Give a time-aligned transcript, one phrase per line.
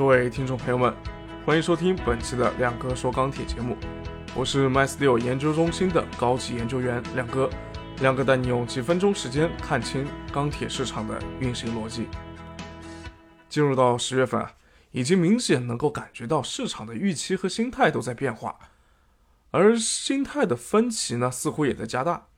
[0.00, 0.94] 各位听众朋友们，
[1.44, 3.76] 欢迎收听本期的亮哥说钢铁节目，
[4.34, 7.50] 我是 MySteel 研究中心的高级研究员亮哥。
[8.00, 12.08] 亮哥带你用几分钟时间看清钢铁市场的运行逻辑。
[13.50, 14.50] 进入到十月份啊，
[14.92, 18.58] 已经明显能够感觉到市场的预期和心态都在变化，
[19.50, 22.28] 而心态的分歧呢，似乎也在加大。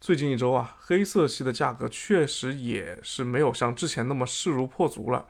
[0.00, 5.26] 最近一周啊，黑色系的价格确实也是没有像之前那么势如破竹了。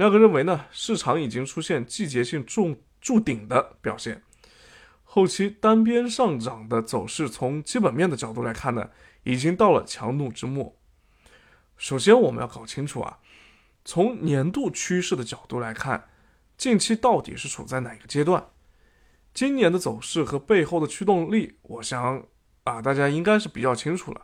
[0.00, 4.22] 亮哥认为呢，市场已经出现季节性筑筑顶的表现，
[5.04, 8.88] 后期单边上涨的走势，从基本面的角度来看呢，
[9.24, 10.74] 已经到了强弩之末。
[11.76, 13.18] 首先，我们要搞清楚啊，
[13.84, 16.08] 从年度趋势的角度来看，
[16.56, 18.46] 近期到底是处在哪个阶段？
[19.34, 22.24] 今年的走势和背后的驱动力，我想
[22.64, 24.22] 啊，大家应该是比较清楚了。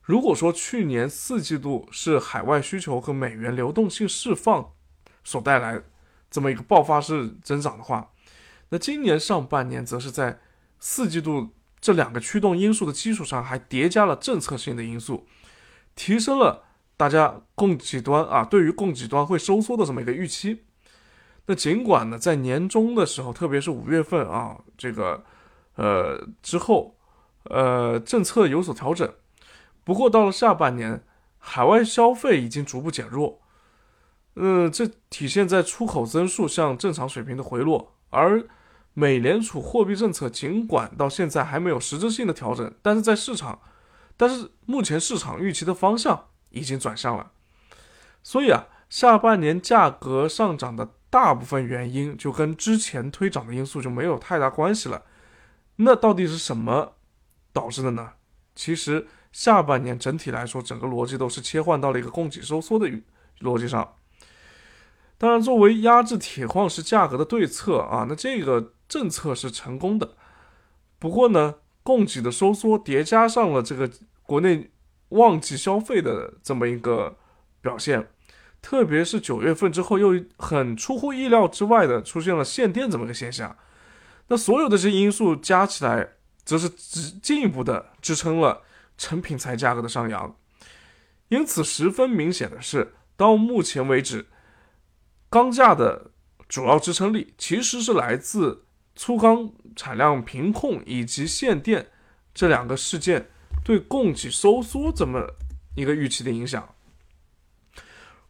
[0.00, 4.72] 如果说去年四季度是海外需求和美元流动性释放，
[5.24, 5.82] 所带来
[6.30, 8.10] 这么一个爆发式增长的话，
[8.68, 10.38] 那今年上半年则是在
[10.78, 15.26] 四季度这两个驱动因素的基础上，还叠加了政策性的因素，
[15.94, 16.64] 提升了
[16.96, 20.64] 大家供给端啊对于供给端会收缩的这么一个预期。
[21.46, 25.24] 那尽管呢，在年终的时候，特别是五月份啊，这个
[25.76, 26.96] 呃之后，
[27.44, 29.12] 呃政策有所调整，
[29.84, 31.04] 不过到了下半年，
[31.38, 33.42] 海外消费已经逐步减弱。
[34.36, 38.44] 嗯，这体现在出口增速向正常水平的回落，而
[38.92, 43.60] 美联储货币政策尽管到现在还没有实质性的调整，但是在市场，
[44.16, 47.30] 但是目前市场预期的方向已经转向了，
[48.22, 55.02] 所以啊，下半年价格上涨的大部分原因就跟之前推涨的因素就没有太大关系了。
[55.76, 56.94] 那到底是什么
[57.52, 58.12] 导致的呢？
[58.56, 62.88] 其实下半年整体来说，整个逻辑都是切换到了一个供给收缩的
[63.40, 63.94] 逻辑上。
[65.16, 70.16] 当然，作为压制铁矿石价格的对策啊，那这个政策是成功的。
[70.98, 73.88] 不过呢，供给的收缩叠加上了这个
[74.24, 74.70] 国内
[75.10, 77.16] 旺季消费的这么一个
[77.62, 78.10] 表现，
[78.60, 83.56] 特别是九月份之后，又很出乎意料之外的出现了限电这么个现象。
[84.26, 86.08] 那所有的这些因素加起来，
[86.44, 88.62] 则是进进一步的支撑了
[88.98, 90.36] 成品材价格的上扬。
[91.28, 94.26] 因此，十分明显的是，到目前为止。
[95.34, 96.12] 钢价的
[96.48, 101.88] 主要支撑力其实是来自粗钢产量平控以及限电
[102.32, 103.28] 这两个事件
[103.64, 105.34] 对供给收缩这么
[105.74, 106.76] 一个预期的影响。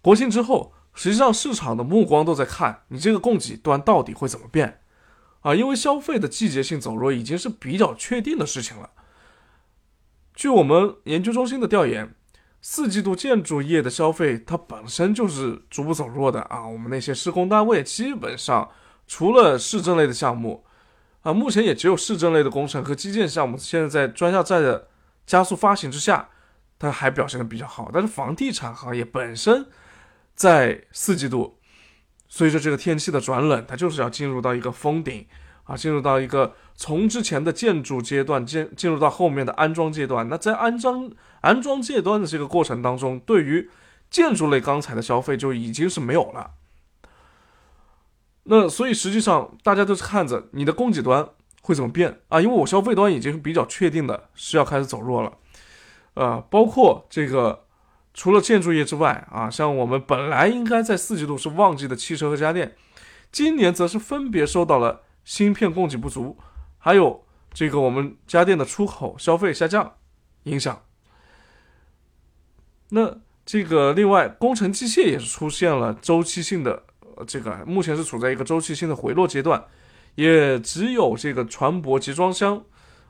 [0.00, 4.81] 国庆之后，实际上市场的目光都在看你这个供给端到底会怎么变
[5.42, 5.54] 啊？
[5.54, 8.88] 因为消费的季节性走弱已经是比较确定的事情了。
[10.34, 12.15] 据我们研究中心的调研。
[12.67, 16.67] 四季度建筑业的消费，它本身就是逐步走弱的啊。
[16.67, 18.71] 我们那些施工单位，基本上
[19.07, 20.65] 除了市政类的项目，
[21.21, 24.89] 啊，目前也只有市政类的工程和基建项目，现在在专项债的
[25.27, 26.31] 加速发行之下，
[26.79, 27.91] 它还表现的比较好。
[27.93, 29.67] 但是房地产行业本身
[30.35, 31.59] 在四季度，
[32.29, 35.27] 随着这个天气的转冷，它就是要进入到一个封顶
[35.65, 40.29] 啊，进入到一个从之前的建筑阶段进进入到后面的安装阶段。
[40.29, 41.11] 那在安装
[41.41, 43.71] 安装阶段的这个过程当中，对于
[44.11, 46.53] 建筑类钢材的消费就已经是没有了。
[48.45, 51.27] 那所以实际上大家都是看着你的供给端
[51.63, 52.41] 会怎么变啊？
[52.41, 55.33] 因为我消费端已经是比较确定的是要开始走弱了。
[56.13, 57.65] 呃，包括这个
[58.13, 62.77] 除了建筑业之外啊，像我们本来应该在四季度是旺季的汽车和家电，
[63.33, 66.37] 今年则是分别受到了芯片供给不足，
[66.79, 69.95] 还有这个我们家电的出口消费下降
[70.45, 70.83] 影响。
[72.91, 76.83] 那这个另外，工程机械也是出现了周期性的，
[77.27, 79.65] 这个目前是处在一个周期性的回落阶段，
[80.15, 82.63] 也只有这个船舶集装箱，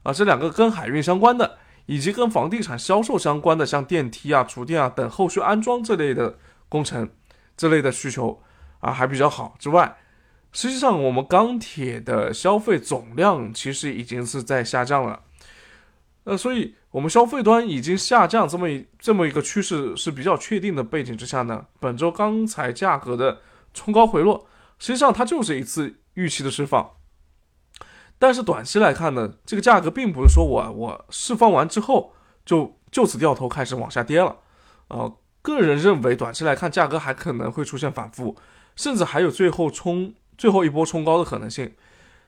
[0.03, 6.39] 啊，这两个跟海运相关的，以及跟房地产销售相关的，像电梯啊、厨电啊等后续安装这类的
[6.69, 7.11] 工程，
[7.57, 8.43] 这类的需求
[8.81, 9.97] 啊还比较好之外，
[10.55, 15.21] 实际上我们钢铁的消费总量其实已经是在下降了。
[16.23, 23.41] 呃，所以我们消费端已经下降这么一这么一个趋势是比较确定的背景之下呢，本周钢材价格的
[23.75, 24.47] 冲高回落，
[24.79, 26.93] 实际上它就是一次预期的释放。
[28.19, 32.15] 但是短期来看呢，这个价格并不是说我我释放完之后
[32.47, 34.39] 就就此掉头开始往下跌了。
[34.89, 38.37] 呃，个人认为短期来看价格还可能会出现反复，
[38.77, 41.75] 甚至还有最后冲最后一波冲高的可能性。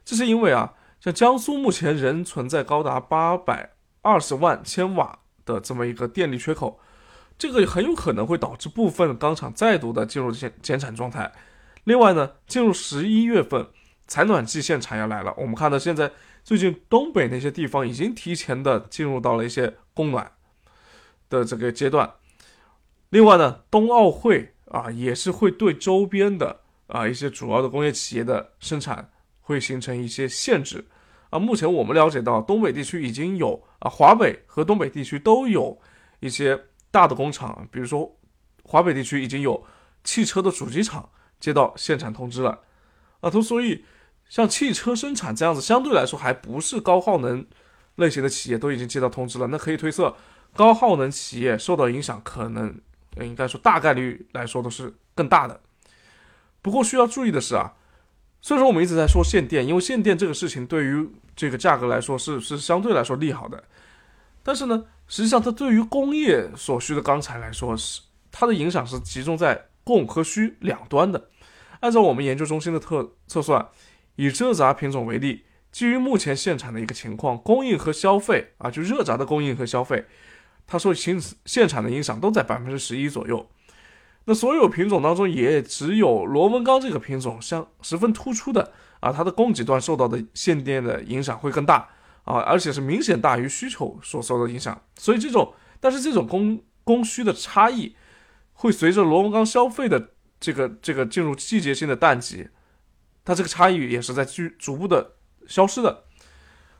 [0.05, 3.75] 这是因为啊，像江苏目前仍存在高达八百。
[4.03, 6.79] 二十万千瓦的这么一个电力缺口，
[7.37, 11.33] 这个很有可能会导致部分钢厂再度的进入减减产状态。
[11.83, 13.67] 另外呢，进入十一月份，
[14.07, 15.35] 采暖季限产要来了。
[15.37, 16.13] 我们看到现在
[16.45, 20.31] 最近东北那些地方已经提前的进入到了一些供暖
[21.29, 22.09] 的这个阶段。
[23.09, 29.11] 另外呢，冬奥会啊也是会对周边的啊一些主要的工业企业的生产
[29.41, 30.85] 会形成一些限制
[31.31, 31.39] 啊。
[31.39, 35.81] 目前我们了解到，东北地区已经有啊，华北和东北地区都有
[36.21, 38.17] 一些大的工厂，比如说
[38.63, 39.65] 华北地区已经有
[40.05, 41.11] 汽车的主机厂。
[41.39, 42.61] 接到限产通知了，
[43.21, 43.85] 啊，都所以
[44.27, 47.47] 像汽车生产这样子，相对来说还不是高耗能
[47.97, 49.47] 类型的企业都已经接到通知了。
[49.49, 50.17] 那可以推测，
[50.55, 52.81] 高耗能企业受到影响，可能
[53.21, 55.61] 应该说大概率来说都是更大的。
[56.67, 57.75] 不过需要注意的是啊，
[58.43, 63.63] 虽然说我们一直在说限电，因为限电这个事情对于这个价格来说是是相对来说利好的，
[64.43, 68.01] 但是呢，实际上它对于工业所需的钢材来说是
[68.33, 69.67] 它的影响是集中在。
[69.87, 71.29] 供和需两端的，
[71.79, 73.69] 按照我们研究中心的特测算，
[74.17, 80.07] 以热轧品种为例，基于目前现产的一个情况，供应和消费啊，就热轧的供应和消费，
[80.67, 83.49] 它受现现产的影响都在百分之十一左右。
[84.27, 91.89] 那所有品种当中，也只有螺纹钢这个品种像十分突出的啊，它的供给端受到的限电的影响会更大
[92.25, 94.81] 啊，而且是明显大于需求所受的影响。
[94.97, 97.97] 所以这种，但是这种供供需的差异。
[98.59, 102.49] 会随着螺纹钢消费的这个这个进入季节性的淡季，
[103.23, 106.05] 它这个差异也是在逐逐步的消失的。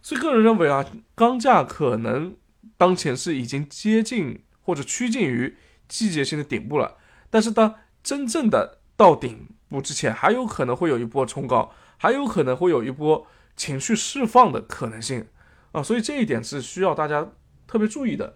[0.01, 2.35] 所以个人认为啊，钢价可能
[2.79, 5.55] 当前是已经接近或者趋近于
[5.87, 6.97] 季节性的顶部了。
[7.31, 13.27] 但是当真正的到顶部之前，还有可能会有一波冲高，还有可能会有一波
[13.57, 15.27] 情绪释放的可能性
[15.73, 15.83] 啊。
[15.83, 17.29] 所以这一点是需要大家
[17.67, 18.35] 特别注意的。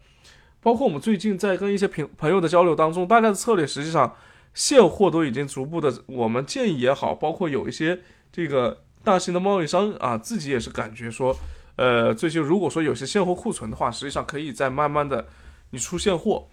[0.62, 4.14] 包括我们最近在跟一些朋朋友的交流当中，大家的策略实际上
[4.52, 8.00] 现货都已经逐步的，我们建议也好，包括有一些
[8.30, 11.34] 这个大型的贸易商啊，自己也是感觉说，
[11.76, 15.28] 呃，最近如果说有些现货库存的话，实际上可以再慢慢的
[15.70, 16.48] 你出现货。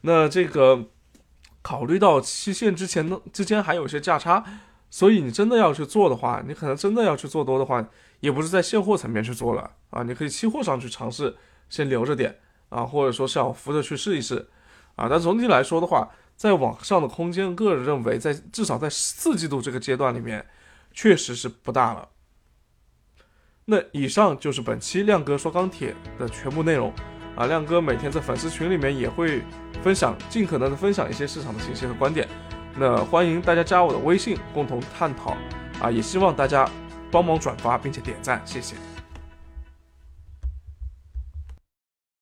[0.00, 0.86] 那这个
[1.62, 4.44] 考虑到期限之前呢之间还有一些价差，
[4.90, 7.88] 所以你真的要去做的话，你可能真的要去做多的话，
[8.20, 11.36] 也不是在现货层面去做了啊，你可以期货上去尝试
[11.68, 12.38] 先留着点。
[12.72, 14.48] 啊，或者说是要扶着去试一试，
[14.96, 20.46] 啊，但总体来说的话，在网上的空间，个人认为在至少在四季度这个阶段里面，
[20.94, 22.08] 确实是不大了。
[23.66, 26.90] 那以上就是本期亮哥说钢铁的全部内容，
[27.34, 29.42] 啊，亮哥每天在粉丝群里面也会
[29.82, 32.28] 分享，尽可能的分享一些市场的信息和观点，
[32.76, 35.36] 那欢迎大家加我的微信共同探讨，
[35.80, 36.68] 啊，也希望大家
[37.10, 38.76] 帮忙转发并且点赞，谢谢。